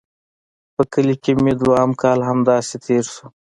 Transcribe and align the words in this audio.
په 0.75 0.83
کلي 0.91 1.15
کښې 1.23 1.33
مې 1.43 1.53
دويم 1.59 1.91
کال 2.01 2.19
هم 2.21 2.27
همداسې 2.31 2.75
تېر 2.85 3.03
سو. 3.13 3.25